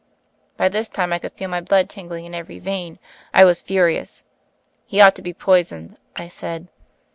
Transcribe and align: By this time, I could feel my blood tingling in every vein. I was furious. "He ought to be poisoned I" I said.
By 0.57 0.67
this 0.67 0.89
time, 0.89 1.13
I 1.13 1.19
could 1.19 1.33
feel 1.33 1.47
my 1.47 1.61
blood 1.61 1.87
tingling 1.87 2.25
in 2.25 2.33
every 2.33 2.57
vein. 2.57 2.97
I 3.35 3.45
was 3.45 3.61
furious. 3.61 4.23
"He 4.87 4.99
ought 4.99 5.13
to 5.13 5.21
be 5.21 5.31
poisoned 5.31 5.95
I" 6.15 6.23
I 6.23 6.27
said. 6.27 6.69